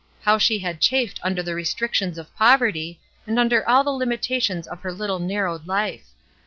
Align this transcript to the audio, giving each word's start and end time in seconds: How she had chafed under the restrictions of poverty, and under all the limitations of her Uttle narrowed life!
How 0.23 0.39
she 0.39 0.57
had 0.57 0.81
chafed 0.81 1.19
under 1.21 1.43
the 1.43 1.53
restrictions 1.53 2.17
of 2.17 2.35
poverty, 2.35 2.99
and 3.27 3.37
under 3.37 3.69
all 3.69 3.83
the 3.83 3.91
limitations 3.91 4.65
of 4.67 4.81
her 4.81 4.91
Uttle 4.91 5.21
narrowed 5.21 5.67
life! 5.67 6.07